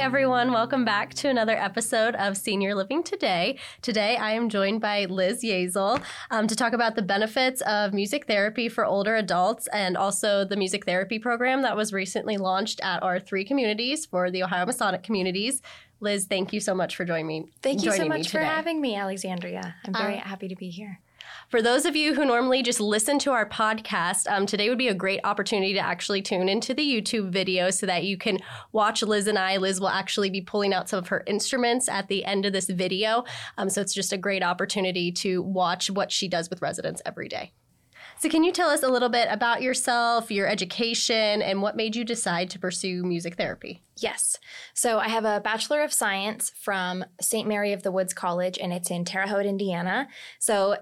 everyone. 0.00 0.50
Welcome 0.50 0.86
back 0.86 1.12
to 1.12 1.28
another 1.28 1.52
episode 1.52 2.14
of 2.14 2.34
Senior 2.34 2.74
Living 2.74 3.02
Today. 3.02 3.58
Today, 3.82 4.16
I 4.16 4.32
am 4.32 4.48
joined 4.48 4.80
by 4.80 5.04
Liz 5.04 5.44
Yazel 5.44 6.02
um, 6.30 6.46
to 6.46 6.56
talk 6.56 6.72
about 6.72 6.94
the 6.94 7.02
benefits 7.02 7.60
of 7.66 7.92
music 7.92 8.26
therapy 8.26 8.70
for 8.70 8.86
older 8.86 9.16
adults 9.16 9.68
and 9.74 9.98
also 9.98 10.46
the 10.46 10.56
music 10.56 10.86
therapy 10.86 11.18
program 11.18 11.60
that 11.62 11.76
was 11.76 11.92
recently 11.92 12.38
launched 12.38 12.80
at 12.82 13.02
our 13.02 13.20
three 13.20 13.44
communities 13.44 14.06
for 14.06 14.30
the 14.30 14.42
Ohio 14.42 14.64
Masonic 14.64 15.02
communities. 15.02 15.60
Liz, 16.00 16.26
thank 16.26 16.52
you 16.52 16.60
so 16.60 16.74
much 16.74 16.96
for 16.96 17.04
joining 17.04 17.26
me. 17.26 17.44
Thank 17.62 17.84
you 17.84 17.92
so 17.92 18.06
much 18.06 18.30
for 18.30 18.40
having 18.40 18.80
me, 18.80 18.96
Alexandria. 18.96 19.74
I'm 19.84 19.92
very 19.92 20.14
Um, 20.16 20.20
happy 20.20 20.48
to 20.48 20.56
be 20.56 20.70
here. 20.70 21.00
For 21.48 21.62
those 21.62 21.84
of 21.84 21.94
you 21.94 22.14
who 22.14 22.24
normally 22.24 22.62
just 22.62 22.80
listen 22.80 23.18
to 23.20 23.32
our 23.32 23.48
podcast, 23.48 24.30
um, 24.30 24.46
today 24.46 24.68
would 24.68 24.78
be 24.78 24.88
a 24.88 24.94
great 24.94 25.20
opportunity 25.24 25.74
to 25.74 25.80
actually 25.80 26.22
tune 26.22 26.48
into 26.48 26.74
the 26.74 26.82
YouTube 26.82 27.30
video 27.30 27.70
so 27.70 27.86
that 27.86 28.04
you 28.04 28.16
can 28.16 28.38
watch 28.72 29.02
Liz 29.02 29.26
and 29.26 29.38
I. 29.38 29.56
Liz 29.58 29.80
will 29.80 29.88
actually 29.88 30.30
be 30.30 30.40
pulling 30.40 30.72
out 30.72 30.88
some 30.88 30.98
of 30.98 31.08
her 31.08 31.22
instruments 31.26 31.88
at 31.88 32.08
the 32.08 32.24
end 32.24 32.46
of 32.46 32.52
this 32.52 32.68
video. 32.68 33.24
Um, 33.58 33.68
so 33.68 33.80
it's 33.80 33.94
just 33.94 34.12
a 34.12 34.18
great 34.18 34.42
opportunity 34.42 35.12
to 35.12 35.42
watch 35.42 35.90
what 35.90 36.10
she 36.10 36.26
does 36.28 36.48
with 36.50 36.62
residents 36.62 37.02
every 37.04 37.28
day. 37.28 37.52
So, 38.20 38.28
can 38.28 38.44
you 38.44 38.52
tell 38.52 38.68
us 38.68 38.82
a 38.82 38.88
little 38.88 39.08
bit 39.08 39.28
about 39.30 39.62
yourself, 39.62 40.30
your 40.30 40.46
education, 40.46 41.40
and 41.40 41.62
what 41.62 41.74
made 41.74 41.96
you 41.96 42.04
decide 42.04 42.50
to 42.50 42.58
pursue 42.58 43.02
music 43.02 43.36
therapy? 43.36 43.82
Yes. 43.96 44.38
So 44.74 44.98
I 44.98 45.08
have 45.08 45.24
a 45.24 45.40
Bachelor 45.40 45.82
of 45.82 45.90
Science 45.90 46.52
from 46.54 47.02
St. 47.18 47.48
Mary 47.48 47.72
of 47.72 47.82
the 47.82 47.90
Woods 47.90 48.12
College, 48.12 48.58
and 48.58 48.74
it's 48.74 48.90
in 48.90 49.06
Terre 49.06 49.26
Haute, 49.26 49.46
Indiana. 49.46 50.06
So 50.38 50.76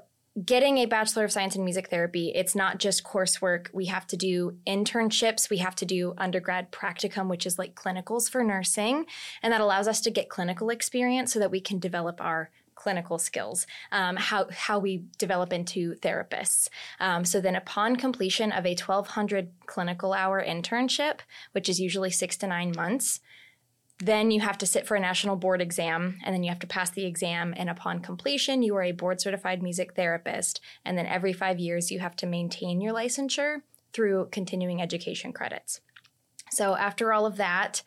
getting 0.45 0.79
a 0.79 0.87
Bachelor 0.87 1.24
of 1.24 1.30
Science 1.30 1.55
in 1.55 1.65
Music 1.65 1.88
Therapy, 1.91 2.32
it's 2.34 2.56
not 2.56 2.79
just 2.79 3.05
coursework. 3.05 3.68
We 3.73 3.87
have 3.87 4.09
to 4.09 4.16
do 4.16 4.57
internships. 4.66 5.48
We 5.48 5.59
have 5.59 5.77
to 5.77 5.87
do 5.87 6.15
undergrad 6.18 6.73
practicum, 6.73 7.29
which 7.29 7.46
is 7.46 7.57
like 7.57 7.77
clinicals 7.77 8.29
for 8.29 8.43
nursing. 8.43 9.07
And 9.45 9.52
that 9.52 9.60
allows 9.60 9.87
us 9.87 10.01
to 10.01 10.10
get 10.10 10.29
clinical 10.29 10.71
experience 10.71 11.32
so 11.32 11.38
that 11.38 11.52
we 11.52 11.60
can 11.60 11.79
develop 11.79 12.21
our 12.21 12.51
clinical 12.79 13.18
skills, 13.18 13.66
um, 13.90 14.15
how, 14.15 14.46
how 14.52 14.79
we 14.79 15.02
develop 15.18 15.52
into 15.52 15.96
therapists. 15.96 16.68
Um, 17.01 17.24
so 17.24 17.40
then 17.40 17.57
upon 17.57 17.96
completion 17.96 18.52
of 18.52 18.65
a 18.65 18.76
1200 18.76 19.51
clinical 19.66 20.12
hour 20.12 20.43
internship, 20.43 21.18
which 21.51 21.68
is 21.68 21.80
usually 21.80 22.10
six 22.10 22.37
to 22.37 22.46
nine 22.46 22.73
months, 22.76 23.18
then 23.99 24.30
you 24.30 24.40
have 24.40 24.56
to 24.59 24.66
sit 24.66 24.87
for 24.87 24.95
a 24.95 25.01
national 25.01 25.34
board 25.34 25.60
exam 25.60 26.18
and 26.24 26.32
then 26.32 26.45
you 26.45 26.51
have 26.51 26.60
to 26.60 26.68
pass 26.68 26.90
the 26.90 27.04
exam. 27.04 27.52
And 27.56 27.68
upon 27.68 27.99
completion, 27.99 28.62
you 28.62 28.76
are 28.76 28.84
a 28.84 28.93
board 28.93 29.21
certified 29.21 29.60
music 29.60 29.95
therapist. 29.96 30.60
And 30.84 30.96
then 30.96 31.06
every 31.06 31.32
five 31.32 31.59
years, 31.59 31.90
you 31.90 31.99
have 31.99 32.15
to 32.16 32.26
maintain 32.26 32.80
your 32.80 32.95
licensure 32.95 33.62
through 33.93 34.29
continuing 34.30 34.80
education 34.80 35.32
credits. 35.32 35.80
So 36.52 36.76
after 36.76 37.12
all 37.12 37.26
of 37.26 37.38
that, 37.38 37.82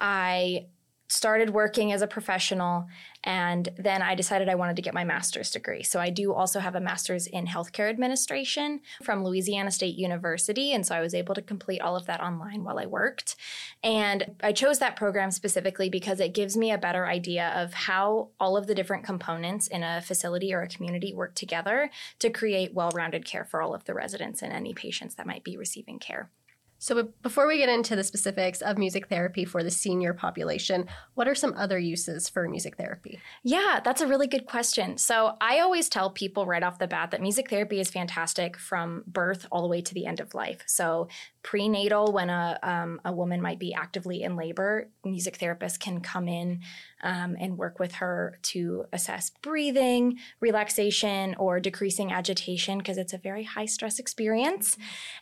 I 0.00 0.66
started 1.12 1.50
working 1.50 1.92
as 1.92 2.00
a 2.00 2.06
professional 2.06 2.86
and 3.24 3.68
then 3.76 4.02
I 4.02 4.14
decided 4.14 4.48
I 4.48 4.56
wanted 4.56 4.76
to 4.76 4.82
get 4.82 4.94
my 4.94 5.04
master's 5.04 5.50
degree. 5.50 5.82
So 5.82 6.00
I 6.00 6.10
do 6.10 6.32
also 6.32 6.58
have 6.58 6.74
a 6.74 6.80
master's 6.80 7.26
in 7.26 7.46
healthcare 7.46 7.88
administration 7.88 8.80
from 9.04 9.22
Louisiana 9.22 9.70
State 9.70 9.96
University. 9.96 10.72
And 10.72 10.84
so 10.84 10.94
I 10.94 11.00
was 11.00 11.14
able 11.14 11.34
to 11.34 11.42
complete 11.42 11.80
all 11.80 11.94
of 11.94 12.06
that 12.06 12.20
online 12.20 12.64
while 12.64 12.78
I 12.78 12.86
worked. 12.86 13.36
And 13.84 14.34
I 14.42 14.52
chose 14.52 14.80
that 14.80 14.96
program 14.96 15.30
specifically 15.30 15.88
because 15.88 16.18
it 16.18 16.34
gives 16.34 16.56
me 16.56 16.72
a 16.72 16.78
better 16.78 17.06
idea 17.06 17.52
of 17.54 17.74
how 17.74 18.30
all 18.40 18.56
of 18.56 18.66
the 18.66 18.74
different 18.74 19.04
components 19.04 19.68
in 19.68 19.84
a 19.84 20.00
facility 20.00 20.52
or 20.52 20.62
a 20.62 20.68
community 20.68 21.14
work 21.14 21.34
together 21.34 21.90
to 22.18 22.30
create 22.30 22.74
well 22.74 22.90
rounded 22.92 23.24
care 23.24 23.44
for 23.44 23.62
all 23.62 23.74
of 23.74 23.84
the 23.84 23.94
residents 23.94 24.42
and 24.42 24.52
any 24.52 24.74
patients 24.74 25.14
that 25.14 25.26
might 25.26 25.44
be 25.44 25.56
receiving 25.56 25.98
care. 25.98 26.30
So, 26.82 27.10
before 27.22 27.46
we 27.46 27.58
get 27.58 27.68
into 27.68 27.94
the 27.94 28.02
specifics 28.02 28.60
of 28.60 28.76
music 28.76 29.06
therapy 29.06 29.44
for 29.44 29.62
the 29.62 29.70
senior 29.70 30.12
population, 30.12 30.88
what 31.14 31.28
are 31.28 31.34
some 31.36 31.54
other 31.56 31.78
uses 31.78 32.28
for 32.28 32.48
music 32.48 32.76
therapy? 32.76 33.20
Yeah, 33.44 33.78
that's 33.84 34.00
a 34.00 34.06
really 34.08 34.26
good 34.26 34.46
question. 34.46 34.98
So, 34.98 35.36
I 35.40 35.60
always 35.60 35.88
tell 35.88 36.10
people 36.10 36.44
right 36.44 36.64
off 36.64 36.80
the 36.80 36.88
bat 36.88 37.12
that 37.12 37.20
music 37.20 37.48
therapy 37.48 37.78
is 37.78 37.88
fantastic 37.88 38.58
from 38.58 39.04
birth 39.06 39.46
all 39.52 39.62
the 39.62 39.68
way 39.68 39.80
to 39.80 39.94
the 39.94 40.06
end 40.06 40.18
of 40.18 40.34
life. 40.34 40.64
So, 40.66 41.06
prenatal, 41.44 42.10
when 42.10 42.30
a, 42.30 42.58
um, 42.64 43.00
a 43.04 43.12
woman 43.12 43.40
might 43.40 43.60
be 43.60 43.72
actively 43.72 44.24
in 44.24 44.34
labor, 44.34 44.88
music 45.04 45.38
therapists 45.38 45.78
can 45.78 46.00
come 46.00 46.26
in 46.26 46.62
um, 47.02 47.36
and 47.40 47.58
work 47.58 47.78
with 47.78 47.94
her 47.94 48.38
to 48.42 48.84
assess 48.92 49.30
breathing, 49.42 50.18
relaxation, 50.40 51.34
or 51.38 51.60
decreasing 51.60 52.12
agitation 52.12 52.78
because 52.78 52.98
it's 52.98 53.12
a 53.12 53.18
very 53.18 53.44
high 53.44 53.66
stress 53.66 53.98
experience. 53.98 54.76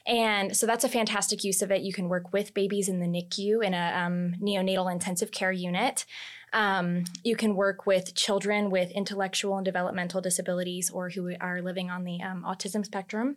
And 0.06 0.56
so, 0.56 0.66
that's 0.66 0.84
a 0.84 0.88
fantastic 0.88 1.44
use 1.44 1.62
of 1.62 1.70
it. 1.70 1.82
You 1.82 1.92
can 1.92 2.08
work 2.08 2.32
with 2.32 2.54
babies 2.54 2.88
in 2.88 3.00
the 3.00 3.06
NICU 3.06 3.64
in 3.64 3.74
a 3.74 3.92
um, 3.96 4.34
neonatal 4.40 4.90
intensive 4.90 5.30
care 5.30 5.52
unit. 5.52 6.04
Um, 6.52 7.04
you 7.22 7.36
can 7.36 7.54
work 7.54 7.86
with 7.86 8.14
children 8.14 8.70
with 8.70 8.90
intellectual 8.90 9.56
and 9.56 9.64
developmental 9.64 10.20
disabilities 10.20 10.90
or 10.90 11.10
who 11.10 11.34
are 11.40 11.62
living 11.62 11.90
on 11.90 12.04
the 12.04 12.20
um, 12.22 12.44
autism 12.46 12.84
spectrum. 12.84 13.36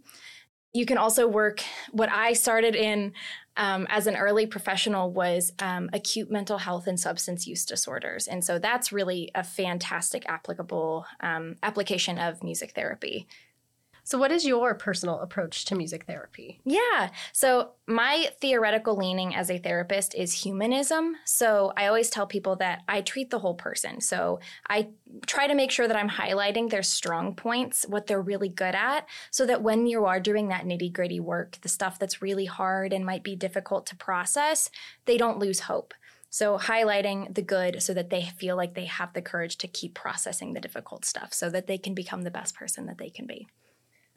You 0.74 0.86
can 0.86 0.98
also 0.98 1.28
work. 1.28 1.64
What 1.92 2.10
I 2.10 2.34
started 2.34 2.76
in 2.76 3.14
um, 3.56 3.86
as 3.90 4.08
an 4.08 4.16
early 4.16 4.48
professional 4.48 5.12
was 5.12 5.54
um, 5.60 5.90
acute 5.94 6.32
mental 6.32 6.58
health 6.58 6.88
and 6.88 7.00
substance 7.00 7.46
use 7.46 7.66
disorders, 7.66 8.28
and 8.28 8.44
so 8.44 8.58
that's 8.58 8.92
really 8.92 9.30
a 9.36 9.44
fantastic 9.44 10.28
applicable 10.28 11.06
um, 11.20 11.58
application 11.62 12.18
of 12.18 12.44
music 12.44 12.72
therapy. 12.72 13.28
So, 14.06 14.18
what 14.18 14.32
is 14.32 14.46
your 14.46 14.76
personal 14.76 15.20
approach 15.20 15.64
to 15.66 15.76
music 15.76 16.06
therapy? 16.06 16.60
Yeah. 16.66 17.10
So, 17.32 17.72
my 17.88 18.30
theoretical 18.42 18.98
leaning 18.98 19.34
as 19.34 19.50
a 19.50 19.58
therapist 19.58 20.14
is 20.14 20.44
humanism. 20.44 21.16
So, 21.26 21.72
I 21.78 21.88
always 21.88 22.10
tell 22.10 22.28
people 22.28 22.58
that 22.58 22.82
I 22.88 23.02
treat 23.02 23.30
the 23.30 23.40
whole 23.40 23.56
person. 23.56 24.02
So, 24.02 24.42
I 24.68 24.90
try 25.26 25.48
to 25.48 25.56
make 25.56 25.72
sure 25.72 25.88
that 25.88 25.96
I'm 25.96 26.10
highlighting 26.10 26.70
their 26.70 26.84
strong 26.84 27.34
points, 27.34 27.86
what 27.88 28.08
they're 28.08 28.22
really 28.22 28.50
good 28.50 28.76
at, 28.76 29.08
so 29.32 29.46
that 29.46 29.64
when 29.64 29.88
you 29.88 30.06
are 30.06 30.20
doing 30.20 30.50
that 30.50 30.66
nitty 30.66 30.92
gritty 30.92 31.22
work, 31.22 31.60
the 31.62 31.70
stuff 31.70 31.98
that's 31.98 32.22
really 32.22 32.46
hard 32.46 32.92
and 32.92 33.06
might 33.06 33.24
be 33.24 33.38
difficult 33.38 33.86
to 33.88 33.96
process, 33.96 34.70
they 35.06 35.18
don't 35.18 35.40
lose 35.40 35.62
hope. 35.62 35.94
So, 36.30 36.58
highlighting 36.58 37.34
the 37.34 37.42
good 37.42 37.82
so 37.82 37.94
that 37.94 38.10
they 38.10 38.24
feel 38.24 38.58
like 38.58 38.74
they 38.74 38.86
have 38.86 39.14
the 39.14 39.22
courage 39.22 39.58
to 39.60 39.68
keep 39.68 39.94
processing 39.94 40.54
the 40.54 40.60
difficult 40.60 41.06
stuff 41.06 41.34
so 41.34 41.50
that 41.52 41.68
they 41.68 41.78
can 41.78 41.94
become 41.94 42.24
the 42.24 42.32
best 42.32 42.56
person 42.56 42.88
that 42.88 42.98
they 42.98 43.10
can 43.10 43.28
be. 43.28 43.48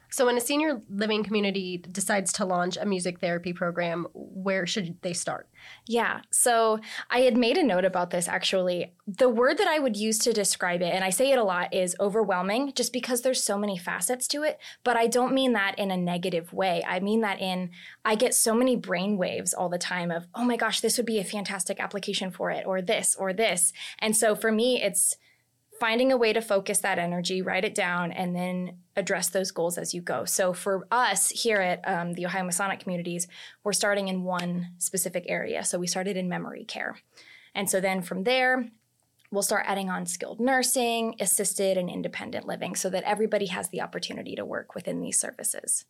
So, 0.09 0.25
when 0.25 0.37
a 0.37 0.41
senior 0.41 0.81
living 0.89 1.23
community 1.23 1.77
decides 1.77 2.31
to 2.33 2.45
launch 2.45 2.77
a 2.77 2.85
music 2.85 3.19
therapy 3.19 3.53
program, 3.53 4.07
where 4.13 4.65
should 4.65 4.97
they 5.01 5.13
start? 5.13 5.47
Yeah. 5.85 6.21
So 6.29 6.79
I 7.09 7.19
had 7.19 7.37
made 7.37 7.57
a 7.57 7.63
note 7.63 7.85
about 7.85 8.09
this 8.09 8.27
actually. 8.27 8.93
The 9.07 9.29
word 9.29 9.57
that 9.57 9.67
I 9.67 9.79
would 9.79 9.95
use 9.95 10.19
to 10.19 10.33
describe 10.33 10.81
it, 10.81 10.93
and 10.93 11.03
I 11.03 11.09
say 11.09 11.31
it 11.31 11.39
a 11.39 11.43
lot, 11.43 11.73
is 11.73 11.95
overwhelming 11.99 12.73
just 12.73 12.91
because 12.91 13.21
there's 13.21 13.43
so 13.43 13.57
many 13.57 13.77
facets 13.77 14.27
to 14.29 14.43
it. 14.43 14.59
But 14.83 14.97
I 14.97 15.07
don't 15.07 15.33
mean 15.33 15.53
that 15.53 15.77
in 15.79 15.91
a 15.91 15.97
negative 15.97 16.51
way. 16.53 16.83
I 16.87 16.99
mean 16.99 17.21
that 17.21 17.39
in, 17.39 17.71
I 18.03 18.15
get 18.15 18.33
so 18.33 18.53
many 18.53 18.75
brain 18.75 19.17
waves 19.17 19.53
all 19.53 19.69
the 19.69 19.77
time 19.77 20.11
of, 20.11 20.27
oh 20.35 20.43
my 20.43 20.57
gosh, 20.57 20.81
this 20.81 20.97
would 20.97 21.05
be 21.05 21.19
a 21.19 21.23
fantastic 21.23 21.79
application 21.79 22.31
for 22.31 22.51
it, 22.51 22.65
or 22.65 22.81
this, 22.81 23.15
or 23.15 23.33
this. 23.33 23.71
And 23.99 24.15
so 24.15 24.35
for 24.35 24.51
me, 24.51 24.81
it's, 24.81 25.15
finding 25.79 26.11
a 26.11 26.17
way 26.17 26.33
to 26.33 26.41
focus 26.41 26.79
that 26.79 26.99
energy, 26.99 27.41
write 27.41 27.65
it 27.65 27.75
down, 27.75 28.11
and 28.11 28.35
then 28.35 28.77
address 28.95 29.29
those 29.29 29.51
goals 29.51 29.77
as 29.77 29.93
you 29.93 30.01
go. 30.01 30.25
So 30.25 30.53
for 30.53 30.87
us 30.91 31.29
here 31.29 31.61
at 31.61 31.87
um, 31.87 32.13
the 32.13 32.25
Ohio 32.25 32.43
Masonic 32.43 32.79
Communities, 32.79 33.27
we're 33.63 33.73
starting 33.73 34.07
in 34.07 34.23
one 34.23 34.69
specific 34.77 35.25
area. 35.27 35.63
So 35.63 35.77
we 35.77 35.87
started 35.87 36.17
in 36.17 36.29
memory 36.29 36.63
care. 36.63 36.97
And 37.53 37.69
so 37.69 37.79
then 37.79 38.01
from 38.01 38.23
there, 38.23 38.69
we'll 39.31 39.43
start 39.43 39.65
adding 39.67 39.89
on 39.89 40.05
skilled 40.05 40.39
nursing, 40.39 41.15
assisted, 41.19 41.77
and 41.77 41.89
independent 41.89 42.47
living 42.47 42.75
so 42.75 42.89
that 42.89 43.03
everybody 43.03 43.47
has 43.47 43.69
the 43.69 43.81
opportunity 43.81 44.35
to 44.35 44.45
work 44.45 44.73
within 44.75 45.01
these 45.01 45.19
services. 45.19 45.85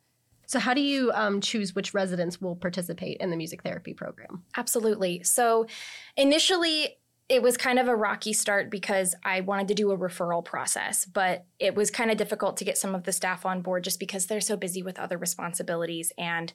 So, 0.47 0.59
how 0.59 0.73
do 0.73 0.81
you 0.81 1.11
um, 1.13 1.41
choose 1.41 1.75
which 1.75 1.93
residents 1.93 2.39
will 2.39 2.56
participate 2.56 3.17
in 3.17 3.29
the 3.29 3.35
music 3.35 3.63
therapy 3.63 3.94
program? 3.94 4.44
Absolutely. 4.56 5.21
So 5.23 5.67
initially, 6.15 6.97
it 7.29 7.41
was 7.41 7.57
kind 7.57 7.77
of 7.77 7.88
a 7.88 7.95
rocky 7.95 8.31
start 8.31 8.71
because 8.71 9.13
I 9.24 9.41
wanted 9.41 9.68
to 9.68 9.74
do 9.74 9.91
a 9.91 9.97
referral 9.97 10.44
process, 10.44 11.03
but 11.03 11.45
it 11.59 11.75
was 11.75 11.91
kind 11.91 12.09
of 12.09 12.18
difficult 12.18 12.56
to 12.57 12.65
get 12.65 12.77
some 12.77 12.95
of 12.95 13.03
the 13.03 13.12
staff 13.12 13.45
on 13.45 13.62
board 13.62 13.83
just 13.83 14.00
because 14.00 14.27
they're 14.27 14.39
so 14.39 14.56
busy 14.56 14.81
with 14.81 14.97
other 14.97 15.18
responsibilities. 15.18 16.13
And 16.18 16.53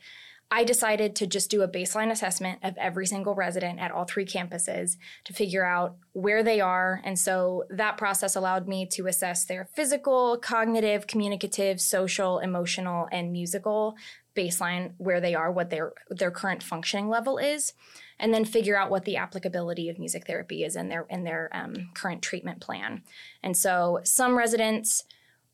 I 0.51 0.65
decided 0.65 1.15
to 1.17 1.27
just 1.27 1.51
do 1.51 1.63
a 1.63 1.69
baseline 1.69 2.11
assessment 2.11 2.59
of 2.63 2.77
every 2.79 3.07
single 3.07 3.35
resident 3.35 3.81
at 3.81 3.91
all 3.91 4.05
three 4.05 4.27
campuses 4.27 4.97
to 5.25 5.33
figure 5.33 5.65
out 5.65 5.97
where 6.13 6.43
they 6.43 6.61
are. 6.61 7.01
And 7.05 7.19
so 7.19 7.65
that 7.71 7.97
process 7.97 8.37
allowed 8.37 8.69
me 8.69 8.87
to 8.93 9.07
assess 9.07 9.45
their 9.45 9.69
physical, 9.75 10.39
cognitive, 10.39 11.07
communicative, 11.07 11.81
social, 11.81 12.39
emotional, 12.39 13.09
and 13.13 13.33
musical 13.33 13.97
baseline 14.37 14.93
where 14.99 15.21
they 15.21 15.35
are, 15.35 15.51
what 15.53 15.71
their 15.71 15.93
their 16.11 16.31
current 16.31 16.63
functioning 16.63 17.09
level 17.09 17.39
is, 17.39 17.73
and 18.19 18.33
then 18.33 18.45
figure 18.45 18.77
out 18.77 18.91
what 18.91 19.05
the 19.05 19.17
applicability 19.17 19.89
of 19.89 19.99
music 19.99 20.27
therapy 20.27 20.65
is 20.65 20.77
in 20.77 20.89
their 20.89 21.07
in 21.11 21.25
their 21.25 21.51
um, 21.53 21.91
current 21.95 22.23
treatment 22.23 22.61
plan. 22.61 23.03
And 23.43 23.57
so 23.57 24.01
some 24.05 24.37
residents 24.39 25.05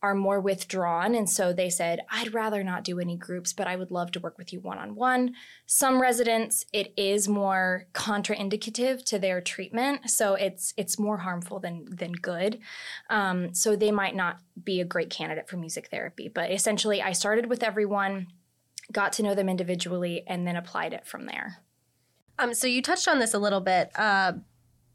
are 0.01 0.15
more 0.15 0.41
withdrawn. 0.41 1.15
And 1.15 1.29
so 1.29 1.53
they 1.53 1.69
said, 1.69 2.01
I'd 2.11 2.33
rather 2.33 2.63
not 2.63 2.85
do 2.85 3.01
any 3.01 3.17
groups, 3.17 3.53
but 3.53 3.67
I 3.67 3.75
would 3.75 3.91
love 3.91 4.13
to 4.13 4.21
work 4.21 4.39
with 4.39 4.53
you 4.53 4.61
one 4.61 4.79
on 4.79 4.95
one. 4.95 5.35
Some 5.67 6.01
residents, 6.01 6.65
it 6.73 6.93
is 6.97 7.29
more 7.29 7.89
contraindicative 7.95 9.05
to 9.07 9.19
their 9.19 9.41
treatment. 9.41 10.09
So 10.09 10.35
it's 10.35 10.73
it's 10.77 10.99
more 10.99 11.19
harmful 11.19 11.59
than 11.59 11.85
than 11.91 12.13
good. 12.13 12.61
Um, 13.11 13.55
so 13.55 13.75
they 13.75 13.91
might 13.91 14.15
not 14.15 14.39
be 14.63 14.81
a 14.81 14.85
great 14.85 15.11
candidate 15.11 15.49
for 15.49 15.57
music 15.57 15.89
therapy. 15.89 16.29
But 16.29 16.53
essentially, 16.53 17.03
I 17.03 17.13
started 17.13 17.47
with 17.47 17.65
everyone, 17.65 18.29
got 18.93 19.13
to 19.15 19.25
know 19.25 19.35
them 19.35 19.49
individually, 19.49 20.23
and 20.29 20.47
then 20.47 20.55
applied 20.55 20.93
it 20.93 21.07
from 21.09 21.27
there. 21.27 21.59
Um, 22.39 22.55
so 22.55 22.67
you 22.67 22.83
touched 22.83 23.09
on 23.09 23.19
this 23.19 23.35
a 23.35 23.39
little 23.39 23.61
bit. 23.61 23.91
Uh, 23.97 24.33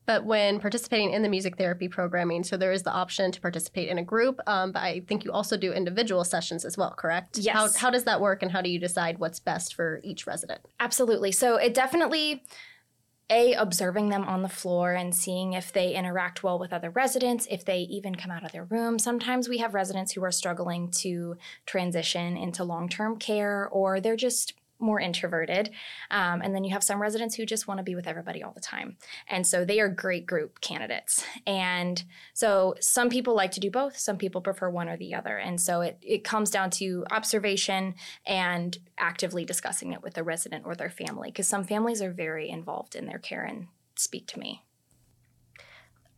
but 0.06 0.26
when 0.26 0.60
participating 0.60 1.12
in 1.12 1.22
the 1.22 1.30
music 1.30 1.58
therapy 1.58 1.88
programming, 1.88 2.44
so 2.44 2.58
there 2.58 2.74
is 2.74 2.84
the 2.84 2.92
option 2.92 3.32
to 3.32 3.40
participate 3.40 3.88
in 3.88 3.98
a 3.98 4.04
group, 4.04 4.40
um, 4.48 4.74
but 4.74 4.84
I 4.84 5.00
think 5.08 5.24
you 5.24 5.32
also 5.32 5.56
do 5.56 5.72
individual 5.72 6.26
sessions 6.26 6.66
as 6.66 6.78
well, 6.78 6.92
correct? 6.92 7.38
Yes. 7.38 7.56
How, 7.56 7.88
how 7.88 7.90
does 7.90 8.04
that 8.04 8.20
work, 8.20 8.44
and 8.44 8.52
how 8.52 8.62
do 8.62 8.70
you 8.70 8.80
decide 8.80 9.18
what's 9.20 9.40
best 9.40 9.74
for 9.74 10.02
each 10.04 10.28
resident? 10.28 10.60
Absolutely. 10.80 11.32
So 11.32 11.56
it 11.56 11.74
definitely 11.74 12.44
a 13.30 13.54
observing 13.54 14.10
them 14.10 14.26
on 14.26 14.42
the 14.42 14.50
floor 14.50 14.94
and 14.94 15.16
seeing 15.16 15.54
if 15.54 15.72
they 15.72 15.94
interact 15.94 16.44
well 16.44 16.60
with 16.60 16.74
other 16.74 16.90
residents 16.90 17.48
if 17.50 17.64
they 17.64 17.80
even 17.80 18.16
come 18.16 18.30
out 18.30 18.44
of 18.44 18.52
their 18.52 18.66
room 18.66 19.00
sometimes 19.00 19.48
we 19.48 19.60
have 19.60 19.74
residents 19.74 20.12
who 20.12 20.22
are 20.22 20.32
struggling 20.32 20.92
to 20.92 21.38
transition 21.66 22.36
into 22.36 22.66
long-term 22.66 23.18
care 23.18 23.70
or 23.70 24.02
they're 24.02 24.18
just 24.18 24.54
more 24.84 25.00
introverted. 25.00 25.72
Um, 26.12 26.42
and 26.42 26.54
then 26.54 26.64
you 26.64 26.72
have 26.72 26.84
some 26.84 27.02
residents 27.02 27.36
who 27.36 27.46
just 27.46 27.68
want 27.68 27.80
to 27.80 27.84
be 27.84 27.96
with 27.96 28.08
everybody 28.08 28.44
all 28.44 28.52
the 28.52 28.60
time. 28.60 28.98
And 29.28 29.48
so 29.48 29.66
they 29.66 29.80
are 29.80 29.90
great 29.90 30.26
group 30.26 30.62
candidates. 30.62 31.24
And 31.48 32.04
so 32.34 32.76
some 32.80 33.10
people 33.10 33.36
like 33.36 33.52
to 33.52 33.60
do 33.60 33.72
both, 33.72 33.98
some 33.98 34.18
people 34.18 34.42
prefer 34.42 34.70
one 34.70 34.90
or 34.90 34.98
the 34.98 35.16
other. 35.16 35.38
And 35.38 35.60
so 35.60 35.82
it, 35.82 35.98
it 36.02 36.24
comes 36.24 36.52
down 36.52 36.70
to 36.72 37.06
observation 37.12 37.96
and 38.26 38.78
actively 38.98 39.46
discussing 39.46 39.94
it 39.94 40.04
with 40.04 40.14
the 40.14 40.24
resident 40.24 40.66
or 40.66 40.76
their 40.76 40.90
family, 40.90 41.30
because 41.30 41.48
some 41.48 41.64
families 41.64 42.02
are 42.02 42.12
very 42.12 42.50
involved 42.50 42.96
in 42.96 43.06
their 43.06 43.20
care 43.20 43.44
and 43.44 43.68
speak 43.96 44.28
to 44.28 44.40
me. 44.40 44.64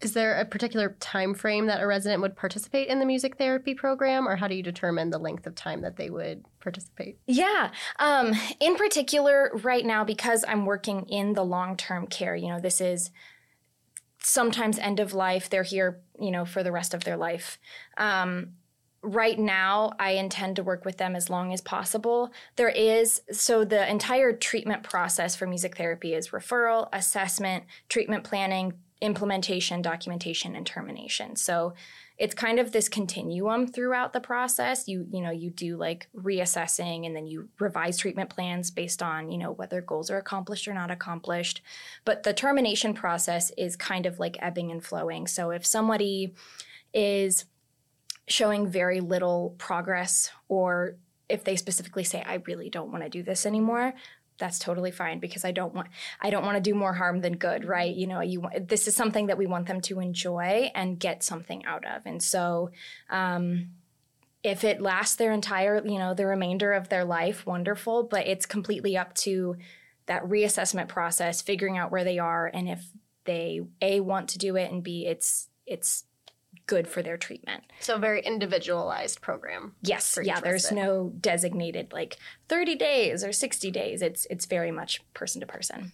Is 0.02 0.14
there 0.14 0.40
a 0.40 0.46
particular 0.46 0.96
time 1.00 1.34
frame 1.34 1.68
that 1.68 1.82
a 1.82 1.88
resident 1.88 2.22
would 2.22 2.36
participate 2.36 2.90
in 2.90 3.00
the 3.00 3.06
music 3.06 3.38
therapy 3.38 3.74
program, 3.74 4.28
or 4.28 4.36
how 4.36 4.48
do 4.48 4.56
you 4.56 4.64
determine 4.64 5.10
the 5.10 5.18
length 5.18 5.48
of 5.48 5.56
time 5.56 5.82
that 5.82 5.96
they 5.96 6.10
would 6.10 6.44
participate? 6.60 7.18
Yeah. 7.28 7.72
Um, 8.00 8.34
in 8.60 8.76
particular, 8.76 9.52
right 9.64 9.86
now, 9.86 10.04
because 10.04 10.44
I'm 10.48 10.66
working 10.66 11.06
in 11.08 11.34
the 11.34 11.46
long 11.46 11.78
term 11.78 12.08
care, 12.08 12.36
you 12.36 12.50
know, 12.50 12.60
this 12.60 12.82
is 12.82 13.10
sometimes 14.20 14.78
end 14.80 15.00
of 15.00 15.14
life. 15.14 15.50
They're 15.50 15.64
here, 15.64 16.02
you 16.20 16.32
know, 16.32 16.46
for 16.46 16.62
the 16.62 16.72
rest 16.72 16.94
of 16.94 17.04
their 17.04 17.18
life. 17.18 17.58
Um, 17.98 18.54
right 19.06 19.38
now 19.38 19.94
i 20.00 20.12
intend 20.12 20.56
to 20.56 20.64
work 20.64 20.84
with 20.84 20.98
them 20.98 21.16
as 21.16 21.30
long 21.30 21.54
as 21.54 21.62
possible 21.62 22.32
there 22.56 22.70
is 22.70 23.22
so 23.32 23.64
the 23.64 23.88
entire 23.88 24.34
treatment 24.34 24.82
process 24.82 25.36
for 25.36 25.46
music 25.46 25.78
therapy 25.78 26.16
is 26.16 26.30
referral 26.30 26.90
assessment 26.92 27.64
treatment 27.88 28.24
planning 28.24 28.74
implementation, 29.02 29.82
documentation, 29.82 30.56
and 30.56 30.66
termination. 30.66 31.36
So 31.36 31.74
it's 32.18 32.34
kind 32.34 32.60
of 32.60 32.72
this 32.72 32.88
continuum 32.88 33.68
throughout 33.68 34.14
the 34.14 34.22
process. 34.22 34.88
You 34.88 35.06
you 35.12 35.22
know 35.22 35.32
you 35.32 35.50
do 35.50 35.78
like 35.78 36.08
reassessing 36.16 37.06
and 37.06 37.16
then 37.16 37.28
you 37.28 37.50
revise 37.60 37.98
treatment 37.98 38.30
plans 38.30 38.72
based 38.72 39.04
on 39.04 39.30
you 39.30 39.38
know 39.38 39.52
whether 39.52 39.82
goals 39.82 40.10
are 40.10 40.18
accomplished 40.18 40.68
or 40.68 40.74
not 40.74 40.92
accomplished. 40.92 41.62
But 42.06 42.24
the 42.24 42.34
termination 42.34 42.94
process 42.94 43.52
is 43.58 43.76
kind 43.76 44.06
of 44.06 44.20
like 44.20 44.38
ebbing 44.40 44.72
and 44.72 44.84
flowing. 44.84 45.28
So 45.28 45.52
if 45.52 45.66
somebody 45.66 46.34
is 46.94 47.46
showing 48.28 48.68
very 48.68 49.02
little 49.02 49.56
progress 49.58 50.32
or 50.48 50.96
if 51.28 51.44
they 51.44 51.56
specifically 51.56 52.04
say 52.04 52.24
i 52.26 52.36
really 52.48 52.70
don't 52.70 52.92
want 52.92 53.04
to 53.04 53.10
do 53.10 53.24
this 53.24 53.46
anymore 53.46 53.94
that's 54.38 54.60
totally 54.60 54.92
fine 54.92 55.20
because 55.20 55.46
I 55.46 55.52
don't 55.52 55.74
want 55.74 55.88
I 56.22 56.30
don't 56.30 56.44
want 56.44 56.56
to 56.56 56.62
do 56.62 56.76
more 56.76 56.94
harm 56.94 57.22
than 57.22 57.38
good, 57.38 57.66
right? 57.66 57.94
You 57.94 58.08
know, 58.08 58.22
you 58.22 58.48
this 58.60 58.88
is 58.88 58.96
something 58.96 59.28
that 59.28 59.38
we 59.38 59.46
want 59.46 59.68
them 59.68 59.82
to 59.82 60.00
enjoy 60.00 60.72
and 60.76 61.00
get 61.00 61.24
something 61.24 61.64
out 61.66 61.86
of, 61.86 62.02
and 62.06 62.22
so 62.22 62.72
um, 63.10 63.70
if 64.44 64.64
it 64.64 64.82
lasts 64.82 65.16
their 65.16 65.32
entire, 65.32 65.82
you 65.86 65.98
know, 65.98 66.14
the 66.14 66.26
remainder 66.26 66.74
of 66.74 66.90
their 66.90 67.06
life, 67.06 67.46
wonderful. 67.46 68.04
But 68.04 68.28
it's 68.28 68.46
completely 68.46 68.98
up 68.98 69.14
to 69.16 69.58
that 70.06 70.24
reassessment 70.24 70.88
process, 70.88 71.42
figuring 71.42 71.78
out 71.78 71.92
where 71.92 72.04
they 72.04 72.20
are, 72.20 72.48
and 72.54 72.70
if 72.70 72.86
they 73.24 73.62
a 73.82 74.02
want 74.02 74.30
to 74.30 74.38
do 74.38 74.56
it, 74.56 74.72
and 74.72 74.84
b 74.84 75.06
it's 75.08 75.50
it's 75.66 76.06
good 76.68 76.88
for 76.88 77.02
their 77.02 77.18
treatment. 77.18 77.64
So, 77.80 77.96
a 77.96 78.00
very 78.00 78.22
individualized 78.22 79.22
program. 79.22 79.76
Yes. 79.82 80.18
Yeah. 80.22 80.40
There's 80.40 80.66
resident. 80.66 80.86
no 80.86 81.14
designated 81.20 81.94
like 81.94 82.18
30 82.50 82.76
days 82.76 83.24
or 83.24 83.32
60 83.32 83.72
days. 83.72 84.02
It's 84.02 84.26
it's 84.30 84.46
very 84.46 84.72
much 84.72 85.02
person 85.14 85.42
to 85.42 85.48
person. 85.48 85.92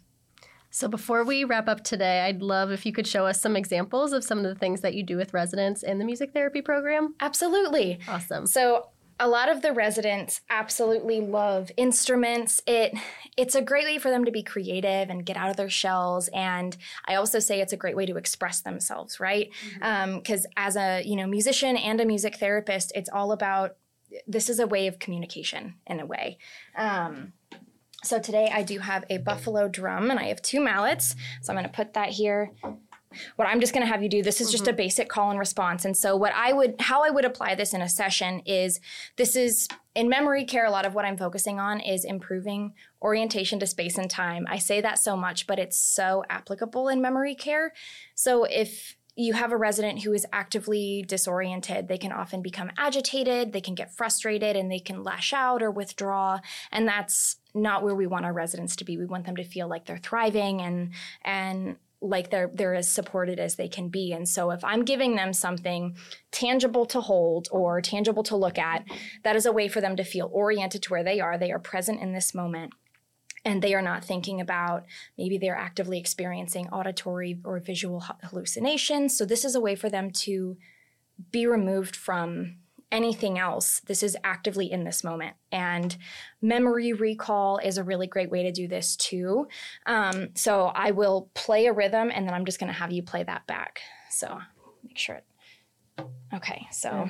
So, 0.73 0.87
before 0.87 1.25
we 1.25 1.43
wrap 1.43 1.67
up 1.67 1.83
today, 1.83 2.21
I'd 2.21 2.41
love 2.41 2.71
if 2.71 2.85
you 2.85 2.93
could 2.93 3.05
show 3.05 3.25
us 3.25 3.41
some 3.41 3.57
examples 3.57 4.13
of 4.13 4.23
some 4.23 4.37
of 4.37 4.45
the 4.45 4.55
things 4.55 4.81
that 4.81 4.93
you 4.93 5.03
do 5.03 5.17
with 5.17 5.33
residents 5.33 5.83
in 5.83 5.99
the 5.99 6.05
music 6.05 6.31
therapy 6.31 6.61
program. 6.61 7.13
Absolutely. 7.19 7.99
Awesome. 8.07 8.47
So, 8.47 8.87
a 9.21 9.27
lot 9.27 9.49
of 9.49 9.61
the 9.61 9.71
residents 9.71 10.41
absolutely 10.49 11.21
love 11.21 11.71
instruments. 11.77 12.59
It 12.65 12.97
it's 13.37 13.53
a 13.53 13.61
great 13.61 13.85
way 13.85 13.99
for 13.99 14.09
them 14.09 14.25
to 14.25 14.31
be 14.31 14.41
creative 14.41 15.09
and 15.09 15.25
get 15.25 15.37
out 15.37 15.51
of 15.51 15.57
their 15.57 15.69
shells. 15.69 16.27
And 16.29 16.75
I 17.07 17.15
also 17.15 17.37
say 17.37 17.61
it's 17.61 17.71
a 17.71 17.77
great 17.77 17.95
way 17.95 18.07
to 18.07 18.17
express 18.17 18.61
themselves, 18.61 19.19
right? 19.19 19.49
Because 19.75 20.41
mm-hmm. 20.41 20.45
um, 20.45 20.53
as 20.57 20.75
a 20.75 21.03
you 21.03 21.15
know 21.15 21.27
musician 21.27 21.77
and 21.77 22.01
a 22.01 22.05
music 22.05 22.37
therapist, 22.37 22.91
it's 22.95 23.09
all 23.09 23.31
about 23.31 23.77
this 24.27 24.49
is 24.49 24.59
a 24.59 24.67
way 24.67 24.87
of 24.87 24.97
communication 24.97 25.75
in 25.85 25.99
a 25.99 26.05
way. 26.05 26.39
Um, 26.75 27.33
so 28.03 28.19
today 28.19 28.49
I 28.51 28.63
do 28.63 28.79
have 28.79 29.05
a 29.11 29.19
buffalo 29.19 29.67
drum 29.67 30.09
and 30.09 30.19
I 30.19 30.25
have 30.25 30.41
two 30.41 30.59
mallets. 30.59 31.15
So 31.43 31.53
I'm 31.53 31.57
going 31.57 31.69
to 31.69 31.75
put 31.75 31.93
that 31.93 32.09
here 32.09 32.51
what 33.35 33.47
I'm 33.47 33.59
just 33.59 33.73
going 33.73 33.85
to 33.85 33.91
have 33.91 34.03
you 34.03 34.09
do 34.09 34.23
this 34.23 34.41
is 34.41 34.47
mm-hmm. 34.47 34.51
just 34.51 34.67
a 34.67 34.71
mm-hmm. 34.71 34.77
basic 34.77 35.09
call 35.09 35.29
and 35.29 35.39
response. 35.39 35.85
And 35.85 35.95
so 35.95 36.15
what 36.15 36.33
I 36.33 36.53
would 36.53 36.75
how 36.79 37.03
I 37.03 37.09
would 37.09 37.25
apply 37.25 37.55
this 37.55 37.73
in 37.73 37.81
a 37.81 37.89
session 37.89 38.41
is 38.45 38.79
this 39.17 39.35
is 39.35 39.67
in 39.95 40.09
memory 40.09 40.45
care 40.45 40.65
a 40.65 40.71
lot 40.71 40.85
of 40.85 40.93
what 40.93 41.05
I'm 41.05 41.17
focusing 41.17 41.59
on 41.59 41.79
is 41.79 42.05
improving 42.05 42.73
orientation 43.01 43.59
to 43.59 43.67
space 43.67 43.97
and 43.97 44.09
time. 44.09 44.45
I 44.49 44.57
say 44.57 44.81
that 44.81 44.99
so 44.99 45.15
much 45.17 45.47
but 45.47 45.59
it's 45.59 45.77
so 45.77 46.23
applicable 46.29 46.87
in 46.87 47.01
memory 47.01 47.35
care. 47.35 47.73
So 48.15 48.45
if 48.45 48.95
you 49.15 49.33
have 49.33 49.51
a 49.51 49.57
resident 49.57 50.01
who 50.01 50.13
is 50.13 50.25
actively 50.31 51.03
disoriented, 51.05 51.87
they 51.87 51.97
can 51.97 52.11
often 52.11 52.41
become 52.41 52.71
agitated, 52.77 53.51
they 53.51 53.61
can 53.61 53.75
get 53.75 53.93
frustrated, 53.93 54.55
and 54.55 54.71
they 54.71 54.79
can 54.79 55.03
lash 55.03 55.33
out 55.33 55.61
or 55.61 55.69
withdraw. 55.69 56.39
And 56.71 56.87
that's 56.87 57.37
not 57.53 57.83
where 57.83 57.95
we 57.95 58.07
want 58.07 58.25
our 58.25 58.33
residents 58.33 58.75
to 58.77 58.85
be. 58.85 58.97
We 58.97 59.05
want 59.05 59.25
them 59.25 59.35
to 59.35 59.43
feel 59.43 59.67
like 59.67 59.85
they're 59.85 59.97
thriving 59.97 60.61
and 60.61 60.91
and 61.23 61.75
like 62.01 62.31
they're 62.31 62.49
they're 62.53 62.73
as 62.73 62.89
supported 62.89 63.39
as 63.39 63.55
they 63.55 63.67
can 63.67 63.87
be. 63.87 64.11
And 64.11 64.27
so 64.27 64.51
if 64.51 64.63
i'm 64.63 64.83
giving 64.83 65.15
them 65.15 65.33
something 65.33 65.95
tangible 66.31 66.85
to 66.87 67.01
hold 67.01 67.47
or 67.51 67.79
tangible 67.81 68.23
to 68.23 68.35
look 68.35 68.57
at 68.57 68.83
that 69.23 69.35
is 69.35 69.45
a 69.45 69.51
way 69.51 69.67
for 69.67 69.81
them 69.81 69.95
to 69.95 70.03
feel 70.03 70.29
oriented 70.33 70.81
to 70.83 70.89
where 70.89 71.03
they 71.03 71.19
are. 71.19 71.37
They 71.37 71.51
are 71.51 71.59
present 71.59 72.01
in 72.01 72.13
this 72.13 72.33
moment 72.33 72.73
and 73.45 73.61
they 73.61 73.73
are 73.73 73.81
not 73.81 74.03
thinking 74.03 74.41
about 74.41 74.85
maybe 75.17 75.37
they're 75.37 75.55
actively 75.55 75.99
experiencing 75.99 76.67
auditory 76.69 77.39
or 77.43 77.59
visual 77.59 78.03
hallucinations. 78.23 79.17
So 79.17 79.25
this 79.25 79.45
is 79.45 79.55
a 79.55 79.61
way 79.61 79.75
for 79.75 79.89
them 79.89 80.11
to 80.11 80.57
be 81.31 81.45
removed 81.45 81.95
from 81.95 82.57
anything 82.91 83.39
else. 83.39 83.81
This 83.85 84.03
is 84.03 84.17
actively 84.23 84.71
in 84.71 84.83
this 84.83 85.03
moment. 85.03 85.35
And 85.51 85.95
memory 86.41 86.93
recall 86.93 87.57
is 87.57 87.77
a 87.77 87.83
really 87.83 88.07
great 88.07 88.29
way 88.29 88.43
to 88.43 88.51
do 88.51 88.67
this 88.67 88.95
too. 88.95 89.47
Um, 89.85 90.29
so 90.35 90.65
I 90.65 90.91
will 90.91 91.29
play 91.33 91.67
a 91.67 91.73
rhythm 91.73 92.11
and 92.13 92.27
then 92.27 92.33
I'm 92.33 92.45
just 92.45 92.59
going 92.59 92.71
to 92.71 92.77
have 92.77 92.91
you 92.91 93.03
play 93.03 93.23
that 93.23 93.47
back. 93.47 93.81
So 94.09 94.39
make 94.83 94.97
sure 94.97 95.15
it. 95.15 95.25
Okay, 96.33 96.67
so. 96.71 97.09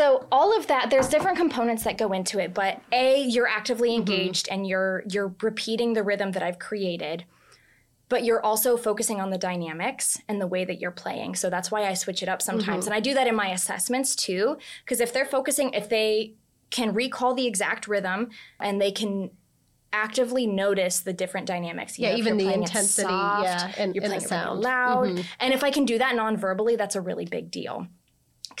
So 0.00 0.26
all 0.32 0.56
of 0.56 0.66
that, 0.68 0.88
there's 0.88 1.08
different 1.08 1.36
components 1.36 1.84
that 1.84 1.98
go 1.98 2.12
into 2.12 2.38
it, 2.38 2.54
but 2.54 2.80
A, 2.90 3.22
you're 3.22 3.46
actively 3.46 3.90
mm-hmm. 3.90 3.98
engaged 3.98 4.46
mm-hmm. 4.46 4.54
and 4.54 4.66
you're 4.66 5.02
you're 5.10 5.34
repeating 5.42 5.92
the 5.92 6.02
rhythm 6.02 6.32
that 6.32 6.42
I've 6.42 6.58
created. 6.58 7.26
But 8.08 8.24
you're 8.24 8.42
also 8.42 8.78
focusing 8.78 9.20
on 9.20 9.28
the 9.28 9.36
dynamics 9.36 10.18
and 10.26 10.40
the 10.40 10.46
way 10.46 10.64
that 10.64 10.80
you're 10.80 10.90
playing. 10.90 11.34
So 11.34 11.50
that's 11.50 11.70
why 11.70 11.84
I 11.84 11.92
switch 11.92 12.22
it 12.22 12.30
up 12.30 12.40
sometimes. 12.40 12.84
Mm-hmm. 12.84 12.92
And 12.92 12.94
I 12.94 13.00
do 13.00 13.12
that 13.12 13.26
in 13.26 13.34
my 13.34 13.48
assessments 13.48 14.16
too. 14.16 14.56
Because 14.82 15.00
if 15.00 15.12
they're 15.12 15.26
focusing, 15.26 15.74
if 15.74 15.90
they 15.90 16.32
can 16.70 16.94
recall 16.94 17.34
the 17.34 17.46
exact 17.46 17.86
rhythm 17.86 18.30
and 18.58 18.80
they 18.80 18.92
can 18.92 19.30
actively 19.92 20.46
notice 20.46 21.00
the 21.00 21.12
different 21.12 21.46
dynamics. 21.46 21.98
You 21.98 22.06
yeah, 22.06 22.12
know, 22.12 22.18
even 22.18 22.36
the 22.38 22.54
intensity, 22.54 23.06
soft, 23.08 23.44
yeah, 23.44 23.72
and, 23.76 23.94
you're 23.94 24.02
and 24.04 24.12
playing 24.12 24.26
the 24.28 24.34
it 24.34 24.38
really 24.38 24.44
sound. 24.44 24.60
loud. 24.60 25.08
Mhm. 25.08 25.24
And 25.40 25.52
if 25.52 25.62
I 25.62 25.70
can 25.70 25.84
do 25.84 25.98
that 25.98 26.16
non-verbally, 26.16 26.76
that's 26.76 26.96
a 26.96 27.02
really 27.02 27.26
big 27.26 27.50
deal. 27.50 27.86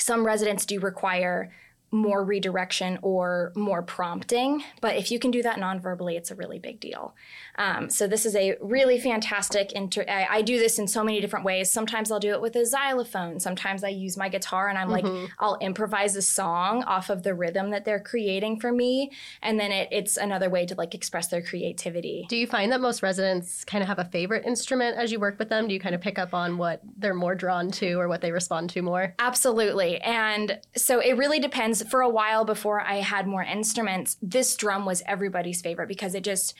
Some 0.00 0.24
residents 0.24 0.64
do 0.64 0.80
require 0.80 1.50
more 1.92 2.22
redirection 2.24 2.98
or 3.02 3.52
more 3.56 3.82
prompting, 3.82 4.62
but 4.80 4.96
if 4.96 5.10
you 5.10 5.18
can 5.18 5.30
do 5.30 5.42
that 5.42 5.58
non-verbally, 5.58 6.16
it's 6.16 6.30
a 6.30 6.34
really 6.36 6.58
big 6.58 6.78
deal. 6.78 7.14
Um, 7.56 7.90
so 7.90 8.06
this 8.06 8.24
is 8.24 8.36
a 8.36 8.56
really 8.60 9.00
fantastic. 9.00 9.72
Inter- 9.72 10.04
I, 10.08 10.26
I 10.30 10.42
do 10.42 10.58
this 10.58 10.78
in 10.78 10.86
so 10.86 11.02
many 11.02 11.20
different 11.20 11.44
ways. 11.44 11.70
Sometimes 11.70 12.12
I'll 12.12 12.20
do 12.20 12.30
it 12.30 12.40
with 12.40 12.54
a 12.54 12.64
xylophone. 12.64 13.40
Sometimes 13.40 13.82
I 13.82 13.88
use 13.88 14.16
my 14.16 14.28
guitar 14.28 14.68
and 14.68 14.78
I'm 14.78 14.88
like, 14.88 15.04
I'll 15.40 15.58
improvise 15.60 16.14
a 16.14 16.22
song 16.22 16.84
off 16.84 17.10
of 17.10 17.24
the 17.24 17.34
rhythm 17.34 17.70
that 17.70 17.84
they're 17.84 18.00
creating 18.00 18.60
for 18.60 18.70
me, 18.70 19.10
and 19.42 19.58
then 19.58 19.72
it, 19.72 19.88
it's 19.90 20.16
another 20.16 20.48
way 20.48 20.66
to 20.66 20.74
like 20.76 20.94
express 20.94 21.26
their 21.26 21.42
creativity. 21.42 22.26
Do 22.28 22.36
you 22.36 22.46
find 22.46 22.70
that 22.70 22.80
most 22.80 23.02
residents 23.02 23.64
kind 23.64 23.82
of 23.82 23.88
have 23.88 23.98
a 23.98 24.04
favorite 24.04 24.46
instrument 24.46 24.96
as 24.96 25.10
you 25.10 25.18
work 25.18 25.38
with 25.38 25.48
them? 25.48 25.66
Do 25.66 25.74
you 25.74 25.80
kind 25.80 25.94
of 25.94 26.00
pick 26.00 26.18
up 26.18 26.34
on 26.34 26.56
what 26.56 26.82
they're 26.98 27.14
more 27.14 27.34
drawn 27.34 27.70
to 27.72 27.94
or 27.94 28.06
what 28.06 28.20
they 28.20 28.30
respond 28.30 28.70
to 28.70 28.82
more? 28.82 29.14
Absolutely. 29.18 29.98
And 30.02 30.60
so 30.76 31.00
it 31.00 31.16
really 31.16 31.40
depends. 31.40 31.79
For 31.88 32.00
a 32.00 32.08
while 32.08 32.44
before 32.44 32.80
I 32.80 32.96
had 32.96 33.26
more 33.26 33.42
instruments, 33.42 34.16
this 34.22 34.56
drum 34.56 34.84
was 34.84 35.02
everybody's 35.06 35.60
favorite 35.60 35.88
because 35.88 36.14
it 36.14 36.24
just 36.24 36.54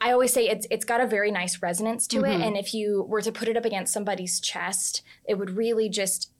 I 0.00 0.12
always 0.12 0.32
say 0.32 0.48
it's 0.48 0.66
it's 0.70 0.84
got 0.84 1.00
a 1.00 1.06
very 1.06 1.30
nice 1.30 1.62
resonance 1.62 2.06
to 2.08 2.24
it 2.24 2.40
and 2.40 2.56
if 2.56 2.74
you 2.74 3.04
were 3.08 3.22
to 3.22 3.32
put 3.32 3.48
it 3.48 3.56
up 3.56 3.64
against 3.64 3.92
somebody's 3.92 4.40
chest, 4.40 5.02
it 5.26 5.34
would 5.34 5.50
really 5.50 5.88
just 5.88 6.30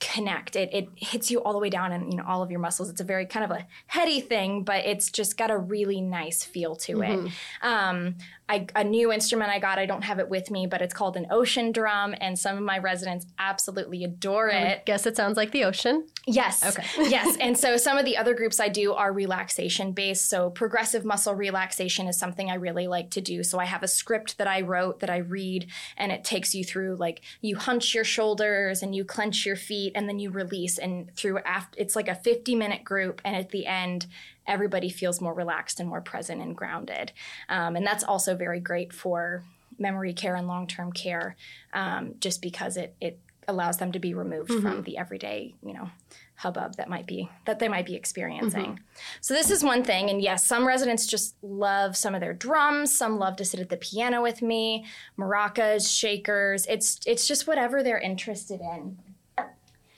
connect. 0.00 0.56
It 0.56 0.70
it 0.72 0.88
hits 0.96 1.30
you 1.30 1.42
all 1.42 1.52
the 1.52 1.58
way 1.58 1.70
down 1.70 1.92
and 1.92 2.12
you 2.12 2.18
know 2.18 2.24
all 2.26 2.42
of 2.42 2.50
your 2.50 2.60
muscles. 2.60 2.90
It's 2.90 3.00
a 3.00 3.04
very 3.04 3.26
kind 3.26 3.44
of 3.44 3.50
a 3.50 3.66
heady 3.86 4.20
thing, 4.20 4.62
but 4.62 4.84
it's 4.84 5.10
just 5.10 5.36
got 5.36 5.50
a 5.50 5.56
really 5.56 6.00
nice 6.00 6.44
feel 6.44 6.76
to 6.76 7.02
it. 7.02 7.30
Um, 7.62 8.16
I, 8.48 8.66
a 8.76 8.84
new 8.84 9.10
instrument 9.10 9.50
I 9.50 9.58
got, 9.58 9.78
I 9.78 9.86
don't 9.86 10.02
have 10.02 10.18
it 10.18 10.28
with 10.28 10.50
me, 10.50 10.66
but 10.66 10.82
it's 10.82 10.92
called 10.92 11.16
an 11.16 11.26
ocean 11.30 11.72
drum, 11.72 12.14
and 12.20 12.38
some 12.38 12.58
of 12.58 12.62
my 12.62 12.78
residents 12.78 13.26
absolutely 13.38 14.04
adore 14.04 14.48
it. 14.48 14.84
Guess 14.84 15.06
it 15.06 15.16
sounds 15.16 15.38
like 15.38 15.50
the 15.50 15.64
ocean. 15.64 16.06
Yes. 16.26 16.64
Okay. 16.64 16.84
yes. 17.10 17.36
And 17.40 17.58
so 17.58 17.76
some 17.76 17.96
of 17.96 18.04
the 18.04 18.16
other 18.16 18.34
groups 18.34 18.60
I 18.60 18.68
do 18.68 18.92
are 18.92 19.12
relaxation 19.12 19.92
based. 19.92 20.28
So 20.28 20.50
progressive 20.50 21.04
muscle 21.04 21.34
relaxation 21.34 22.06
is 22.06 22.18
something 22.18 22.50
I 22.50 22.54
really 22.54 22.86
like 22.86 23.10
to 23.12 23.20
do. 23.20 23.42
So 23.42 23.58
I 23.58 23.64
have 23.64 23.82
a 23.82 23.88
script 23.88 24.38
that 24.38 24.46
I 24.46 24.60
wrote 24.60 25.00
that 25.00 25.10
I 25.10 25.18
read 25.18 25.66
and 25.96 26.12
it 26.12 26.24
takes 26.24 26.54
you 26.54 26.64
through 26.64 26.96
like 26.96 27.22
you 27.40 27.56
hunch 27.56 27.94
your 27.94 28.04
shoulders 28.04 28.82
and 28.82 28.94
you 28.94 29.04
clench 29.04 29.46
your 29.46 29.56
feet 29.56 29.92
and 29.94 30.08
then 30.08 30.18
you 30.18 30.30
release 30.30 30.78
and 30.78 31.14
through 31.14 31.38
after 31.40 31.78
it's 31.78 31.96
like 31.96 32.08
a 32.08 32.14
50 32.14 32.54
minute 32.54 32.84
group 32.84 33.20
and 33.24 33.36
at 33.36 33.50
the 33.50 33.66
end 33.66 34.06
everybody 34.46 34.88
feels 34.88 35.20
more 35.20 35.34
relaxed 35.34 35.80
and 35.80 35.88
more 35.88 36.00
present 36.00 36.40
and 36.40 36.56
grounded. 36.56 37.12
Um, 37.48 37.76
and 37.76 37.86
that's 37.86 38.04
also 38.04 38.36
very 38.36 38.60
great 38.60 38.92
for 38.92 39.44
memory 39.78 40.12
care 40.12 40.36
and 40.36 40.46
long-term 40.46 40.92
care 40.92 41.36
um, 41.72 42.14
just 42.20 42.42
because 42.42 42.76
it 42.76 42.94
it 43.00 43.18
allows 43.46 43.76
them 43.76 43.92
to 43.92 43.98
be 43.98 44.14
removed 44.14 44.50
from 44.50 44.82
the 44.84 44.96
everyday 44.96 45.54
you 45.62 45.74
know 45.74 45.90
hubbub 46.36 46.76
that 46.76 46.88
might 46.88 47.06
be 47.06 47.28
that 47.44 47.58
they 47.58 47.68
might 47.68 47.86
be 47.86 47.94
experiencing. 47.94 48.80
So 49.20 49.34
this 49.34 49.50
is 49.50 49.62
one 49.62 49.84
thing 49.84 50.08
and 50.08 50.22
yes 50.22 50.46
some 50.46 50.66
residents 50.66 51.06
just 51.06 51.36
love 51.42 51.96
some 51.96 52.14
of 52.14 52.20
their 52.20 52.32
drums. 52.32 52.96
Some 52.96 53.18
love 53.18 53.36
to 53.36 53.44
sit 53.44 53.60
at 53.60 53.68
the 53.68 53.76
piano 53.76 54.22
with 54.22 54.42
me 54.42 54.86
maracas 55.18 55.94
shakers. 55.94 56.66
It's 56.66 57.00
it's 57.06 57.28
just 57.28 57.46
whatever 57.46 57.82
they're 57.82 57.98
interested 57.98 58.60
in. 58.60 58.98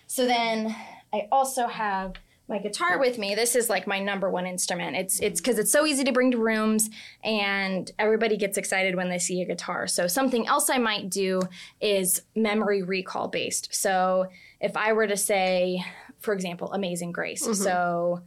So 0.07 0.27
then 0.27 0.75
i 1.13 1.29
also 1.31 1.69
have 1.69 2.15
my 2.49 2.59
guitar 2.59 2.99
with 2.99 3.19
me. 3.19 3.35
This 3.35 3.57
is 3.57 3.69
like 3.69 3.87
my 3.89 3.99
number 3.99 4.31
one 4.31 4.47
instrument. 4.47 4.97
It's 4.97 5.19
it's 5.21 5.41
because 5.41 5.59
it's 5.59 5.73
so 5.73 5.85
easy 5.85 6.05
to 6.05 6.13
bring 6.13 6.31
to 6.31 6.39
rooms, 6.39 6.89
and 7.25 7.91
everybody 7.99 8.37
gets 8.37 8.57
excited 8.57 8.95
when 8.95 9.09
they 9.09 9.19
see 9.19 9.43
a 9.43 9.45
guitar. 9.45 9.89
So 9.89 10.07
something 10.07 10.47
else 10.47 10.71
I 10.71 10.79
might 10.79 11.11
do 11.11 11.41
is 11.81 12.23
memory 12.35 12.83
recall 12.83 13.27
based. 13.29 13.75
So 13.75 14.27
if 14.61 14.77
I 14.77 14.93
were 14.93 15.09
to 15.09 15.17
say, 15.17 15.85
for 16.21 16.35
example, 16.35 16.73
Amazing 16.73 17.11
Grace, 17.13 17.45
so 17.59 18.23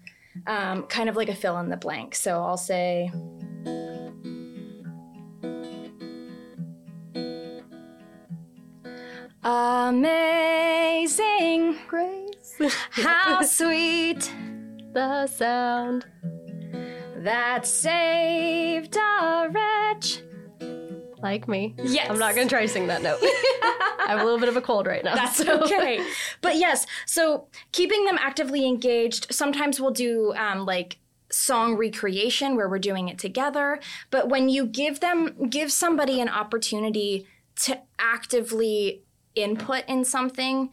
um, 0.48 0.84
kind 0.84 1.08
of 1.10 1.16
like 1.16 1.30
a 1.30 1.36
fill 1.36 1.58
in 1.60 1.70
the 1.70 1.78
blank. 1.78 2.16
So 2.16 2.42
I'll 2.42 2.58
say. 2.58 3.10
Amazing, 9.42 10.18
Grace. 11.88 12.29
how 12.92 13.42
sweet 13.42 14.32
the 14.94 15.28
sound. 15.28 16.06
that 17.18 17.66
saved 17.66 18.96
a 18.98 19.50
wretch. 19.52 20.22
Like 21.22 21.48
me. 21.50 21.76
Yes. 21.84 22.10
I'm 22.10 22.18
not 22.18 22.34
going 22.36 22.48
to 22.48 22.54
try 22.54 22.62
to 22.62 22.68
sing 22.68 22.88
that 22.88 23.02
note. 23.02 23.20
I 23.22 24.06
have 24.08 24.22
a 24.22 24.24
little 24.24 24.40
bit 24.40 24.48
of 24.50 24.56
a 24.56 24.62
cold 24.62 24.88
right 24.88 25.04
now. 25.04 25.16
That's 25.16 25.38
so- 25.38 25.62
okay. 25.64 26.02
But 26.42 26.56
yes, 26.56 26.88
so 27.06 27.48
keeping 27.74 28.06
them 28.06 28.18
actively 28.20 28.66
engaged. 28.66 29.28
Sometimes 29.34 29.80
we'll 29.82 29.92
do 29.92 30.34
um, 30.36 30.66
like 30.66 30.98
song 31.30 31.76
recreation 31.76 32.56
where 32.56 32.70
we're 32.70 32.80
doing 32.80 33.10
it 33.10 33.20
together. 33.20 33.80
But 34.10 34.30
when 34.30 34.48
you 34.48 34.66
give 34.66 35.02
them, 35.02 35.50
give 35.50 35.72
somebody 35.72 36.22
an 36.22 36.30
opportunity 36.30 37.28
to 37.64 37.82
actively 38.00 39.04
input 39.36 39.84
in 39.88 40.06
something 40.06 40.70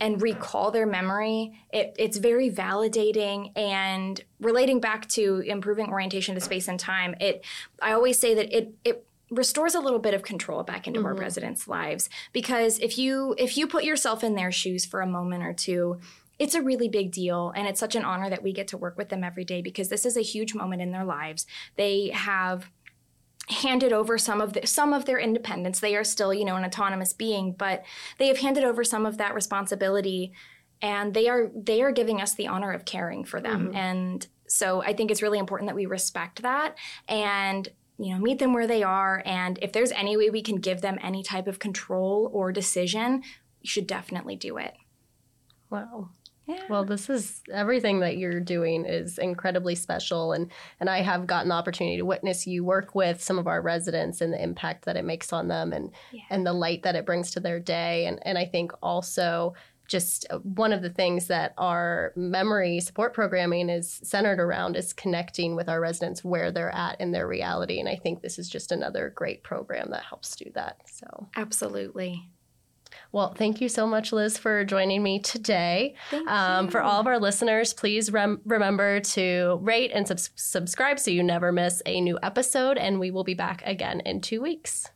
and 0.00 0.20
recall 0.22 0.70
their 0.70 0.86
memory, 0.86 1.60
it, 1.72 1.94
it's 1.98 2.16
very 2.16 2.50
validating. 2.50 3.52
And 3.56 4.22
relating 4.40 4.80
back 4.80 5.08
to 5.10 5.40
improving 5.46 5.90
orientation 5.90 6.34
to 6.34 6.40
space 6.40 6.68
and 6.68 6.80
time. 6.80 7.14
It, 7.20 7.44
I 7.82 7.92
always 7.92 8.18
say 8.18 8.34
that 8.34 8.56
it, 8.56 8.74
it 8.84 9.06
restores 9.30 9.74
a 9.74 9.80
little 9.80 9.98
bit 9.98 10.14
of 10.14 10.22
control 10.22 10.62
back 10.62 10.86
into 10.86 11.04
our 11.04 11.12
mm-hmm. 11.12 11.20
residents' 11.20 11.68
lives. 11.68 12.08
Because 12.32 12.78
if 12.78 12.98
you 12.98 13.34
if 13.38 13.56
you 13.56 13.66
put 13.66 13.84
yourself 13.84 14.24
in 14.24 14.34
their 14.34 14.50
shoes 14.50 14.84
for 14.84 15.00
a 15.00 15.06
moment 15.06 15.44
or 15.44 15.52
two 15.52 16.00
it's 16.40 16.54
a 16.54 16.62
really 16.62 16.88
big 16.88 17.12
deal. 17.12 17.52
And 17.54 17.68
it's 17.68 17.78
such 17.78 17.94
an 17.94 18.02
honor 18.02 18.30
that 18.30 18.42
we 18.42 18.54
get 18.54 18.66
to 18.68 18.78
work 18.78 18.96
with 18.96 19.10
them 19.10 19.22
every 19.22 19.44
day 19.44 19.60
because 19.60 19.90
this 19.90 20.06
is 20.06 20.16
a 20.16 20.22
huge 20.22 20.54
moment 20.54 20.80
in 20.80 20.90
their 20.90 21.04
lives. 21.04 21.46
They 21.76 22.08
have 22.14 22.70
handed 23.50 23.92
over 23.92 24.18
some 24.18 24.40
of 24.40 24.52
the, 24.52 24.66
some 24.66 24.92
of 24.92 25.04
their 25.04 25.18
independence. 25.18 25.80
They 25.80 25.96
are 25.96 26.04
still 26.04 26.32
you 26.32 26.44
know 26.44 26.56
an 26.56 26.64
autonomous 26.64 27.12
being 27.12 27.52
but 27.52 27.84
they 28.18 28.28
have 28.28 28.38
handed 28.38 28.64
over 28.64 28.84
some 28.84 29.06
of 29.06 29.18
that 29.18 29.34
responsibility 29.34 30.32
and 30.82 31.14
they 31.14 31.28
are 31.28 31.50
they 31.54 31.82
are 31.82 31.92
giving 31.92 32.20
us 32.20 32.34
the 32.34 32.48
honor 32.48 32.72
of 32.72 32.84
caring 32.84 33.24
for 33.24 33.40
them. 33.40 33.68
Mm-hmm. 33.68 33.76
And 33.76 34.26
so 34.46 34.82
i 34.82 34.92
think 34.92 35.12
it's 35.12 35.22
really 35.22 35.38
important 35.38 35.68
that 35.68 35.76
we 35.76 35.86
respect 35.86 36.42
that 36.42 36.74
and 37.06 37.68
you 37.98 38.12
know 38.12 38.18
meet 38.18 38.38
them 38.38 38.52
where 38.52 38.66
they 38.66 38.82
are. 38.82 39.22
And 39.24 39.58
if 39.62 39.72
there's 39.72 39.92
any 39.92 40.16
way 40.16 40.30
we 40.30 40.42
can 40.42 40.56
give 40.56 40.80
them 40.80 40.98
any 41.02 41.22
type 41.22 41.46
of 41.46 41.58
control 41.58 42.30
or 42.32 42.52
decision 42.52 43.22
you 43.60 43.68
should 43.68 43.86
definitely 43.86 44.36
do 44.36 44.56
it. 44.56 44.74
Wow. 45.68 46.10
Yeah 46.50 46.62
Well, 46.68 46.84
this 46.84 47.08
is 47.10 47.42
everything 47.52 48.00
that 48.00 48.16
you're 48.16 48.40
doing 48.40 48.84
is 48.84 49.18
incredibly 49.18 49.74
special, 49.74 50.32
and 50.32 50.50
and 50.80 50.88
I 50.90 51.00
have 51.02 51.26
gotten 51.26 51.48
the 51.48 51.54
opportunity 51.54 51.96
to 51.98 52.04
witness 52.04 52.46
you 52.46 52.64
work 52.64 52.94
with 52.94 53.22
some 53.22 53.38
of 53.38 53.46
our 53.46 53.60
residents 53.62 54.20
and 54.20 54.32
the 54.32 54.42
impact 54.42 54.84
that 54.84 54.96
it 54.96 55.04
makes 55.04 55.32
on 55.32 55.48
them, 55.48 55.72
and 55.72 55.90
Yeah. 56.12 56.22
and 56.30 56.46
the 56.46 56.52
light 56.52 56.82
that 56.82 56.96
it 56.96 57.06
brings 57.06 57.30
to 57.32 57.40
their 57.40 57.60
day, 57.60 58.06
and 58.06 58.18
and 58.26 58.36
I 58.38 58.44
think 58.44 58.72
also 58.82 59.54
just 59.88 60.24
uh, 60.30 60.38
one 60.38 60.72
of 60.72 60.82
the 60.82 60.88
things 60.90 61.26
that 61.26 61.52
our 61.58 62.12
memory 62.14 62.78
support 62.78 63.12
programming 63.12 63.68
is 63.68 64.00
centered 64.04 64.38
around 64.38 64.76
is 64.76 64.92
connecting 64.92 65.56
with 65.56 65.68
our 65.68 65.80
residents 65.80 66.22
where 66.22 66.52
they're 66.52 66.72
at 66.74 67.00
in 67.00 67.10
their 67.10 67.26
reality, 67.26 67.80
and 67.80 67.88
I 67.88 67.96
think 67.96 68.22
this 68.22 68.38
is 68.38 68.48
just 68.48 68.70
another 68.70 69.10
great 69.14 69.42
program 69.42 69.90
that 69.90 70.04
helps 70.04 70.36
do 70.36 70.48
that. 70.54 70.76
So. 70.86 71.26
absolutely 71.36 72.28
Well, 73.12 73.34
thank 73.34 73.60
you 73.60 73.68
so 73.68 73.86
much, 73.86 74.12
Liz, 74.12 74.38
for 74.38 74.64
joining 74.64 75.02
me 75.02 75.18
today. 75.20 75.94
Um, 76.26 76.68
for 76.68 76.80
all 76.82 77.00
of 77.00 77.06
our 77.06 77.18
listeners, 77.18 77.72
please 77.72 78.10
rem- 78.12 78.40
remember 78.44 79.00
to 79.00 79.58
rate 79.62 79.90
and 79.94 80.06
subs- 80.06 80.30
subscribe 80.36 80.98
so 80.98 81.10
you 81.10 81.22
never 81.22 81.52
miss 81.52 81.82
a 81.86 82.00
new 82.00 82.18
episode. 82.22 82.78
And 82.78 83.00
we 83.00 83.10
will 83.10 83.24
be 83.24 83.34
back 83.34 83.62
again 83.64 84.00
in 84.00 84.20
two 84.20 84.40
weeks. 84.40 84.88